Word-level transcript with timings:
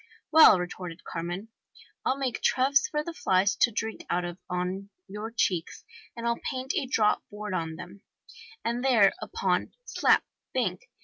'Well,' 0.31 0.57
retorted 0.57 1.03
Carmen, 1.03 1.49
'I'll 2.03 2.17
make 2.17 2.41
troughs 2.41 2.87
for 2.89 3.03
the 3.03 3.13
flies 3.13 3.55
to 3.57 3.69
drink 3.71 4.03
out 4.09 4.25
of 4.25 4.39
on 4.49 4.89
your 5.07 5.29
cheeks, 5.29 5.85
and 6.17 6.25
I'll 6.25 6.39
paint 6.51 6.73
a 6.73 6.87
draught 6.87 7.21
board 7.29 7.53
on 7.53 7.75
them!' 7.75 8.01
* 8.33 8.65
And 8.65 8.83
thereupon, 8.83 9.75
slap, 9.85 10.23
bank! 10.55 10.89